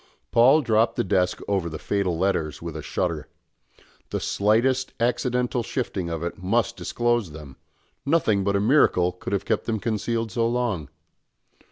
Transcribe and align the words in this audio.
Paul 0.31 0.63
dropped 0.63 0.95
the 0.95 1.03
desk 1.03 1.41
over 1.47 1.69
the 1.69 1.77
fatal 1.77 2.17
letters 2.17 2.59
with 2.59 2.75
a 2.75 2.81
shudder. 2.81 3.27
The 4.09 4.19
slightest 4.19 4.93
accidental 4.99 5.61
shifting 5.61 6.09
of 6.09 6.23
it 6.23 6.41
must 6.41 6.75
disclose 6.75 7.33
them 7.33 7.55
nothing 8.03 8.43
but 8.43 8.55
a 8.55 8.59
miracle 8.59 9.11
could 9.11 9.31
have 9.31 9.45
kept 9.45 9.65
them 9.67 9.79
concealed 9.79 10.31
so 10.31 10.47
long. 10.49 10.89